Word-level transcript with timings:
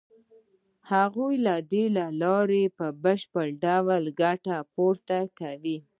هغوی 0.91 1.35
له 1.45 1.55
دې 1.71 1.85
لارې 2.23 2.63
په 2.77 2.85
بشپړ 3.03 3.45
ډول 3.63 4.03
ګټه 4.21 4.57
پورته 4.73 5.19
کوي 5.39 5.77